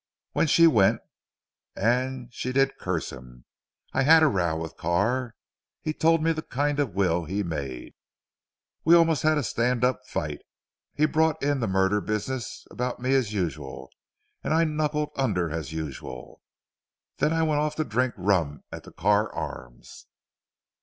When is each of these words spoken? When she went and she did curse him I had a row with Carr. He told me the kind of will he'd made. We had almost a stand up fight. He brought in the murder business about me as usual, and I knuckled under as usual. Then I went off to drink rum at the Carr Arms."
When 0.31 0.47
she 0.47 0.65
went 0.65 0.99
and 1.75 2.33
she 2.33 2.51
did 2.51 2.79
curse 2.79 3.11
him 3.11 3.45
I 3.93 4.01
had 4.01 4.23
a 4.23 4.27
row 4.27 4.57
with 4.57 4.75
Carr. 4.75 5.35
He 5.79 5.93
told 5.93 6.23
me 6.23 6.31
the 6.31 6.41
kind 6.41 6.79
of 6.79 6.95
will 6.95 7.25
he'd 7.25 7.45
made. 7.45 7.93
We 8.83 8.95
had 8.95 8.97
almost 8.97 9.23
a 9.23 9.43
stand 9.43 9.83
up 9.83 10.07
fight. 10.07 10.39
He 10.95 11.05
brought 11.05 11.43
in 11.43 11.59
the 11.59 11.67
murder 11.67 12.01
business 12.01 12.65
about 12.71 12.99
me 12.99 13.13
as 13.13 13.31
usual, 13.31 13.91
and 14.43 14.55
I 14.55 14.63
knuckled 14.63 15.11
under 15.17 15.51
as 15.51 15.71
usual. 15.71 16.41
Then 17.17 17.31
I 17.31 17.43
went 17.43 17.61
off 17.61 17.75
to 17.75 17.83
drink 17.83 18.15
rum 18.17 18.63
at 18.71 18.85
the 18.85 18.91
Carr 18.91 19.31
Arms." 19.35 20.07